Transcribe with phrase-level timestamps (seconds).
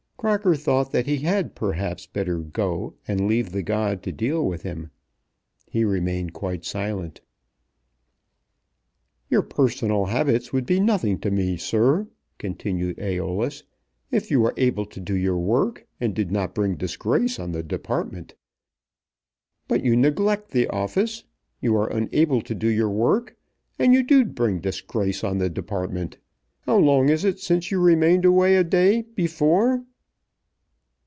[0.17, 4.61] Crocker thought that he had perhaps better go and leave the god to deal with
[4.61, 4.91] him.
[5.65, 7.21] He remained quite silent.
[9.31, 13.63] "Your personal habits would be nothing to me, sir," continued Æolus,
[14.11, 17.63] "if you were able to do your work and did not bring disgrace on the
[17.63, 18.35] department.
[19.67, 21.23] But you neglect the office.
[21.61, 23.35] You are unable to do your work.
[23.79, 26.19] And you do bring disgrace on the department.
[26.59, 29.83] How long is it since you remained away a day before?"